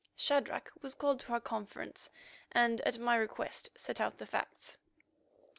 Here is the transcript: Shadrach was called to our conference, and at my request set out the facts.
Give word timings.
Shadrach 0.15 0.71
was 0.81 0.95
called 0.95 1.19
to 1.19 1.31
our 1.33 1.39
conference, 1.39 2.09
and 2.51 2.81
at 2.87 2.97
my 2.97 3.15
request 3.15 3.69
set 3.75 4.01
out 4.01 4.17
the 4.17 4.25
facts. 4.25 4.79